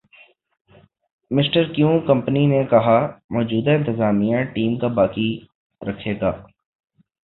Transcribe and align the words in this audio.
mister 1.31 1.63
Kevin 1.73 1.99
company 2.07 2.45
نے 2.47 2.63
کہا 2.71 2.97
موجودہ 3.31 3.71
انتظامیہ 3.71 4.43
ٹیم 4.53 4.77
کا 4.79 4.87
باقی 4.97 5.29
رکھے 5.81 6.19
گا 6.21 6.31